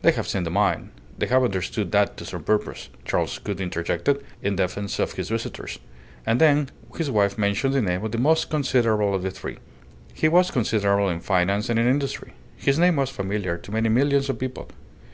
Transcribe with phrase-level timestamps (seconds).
[0.00, 0.92] "They have seen the mine.
[1.18, 5.78] They have understood that to some purpose," Charles Gould interjected, in defence of the visitors;
[6.24, 9.58] and then his wife mentioned the name of the most considerable of the three.
[10.14, 12.32] He was considerable in finance and in industry.
[12.56, 14.70] His name was familiar to many millions of people.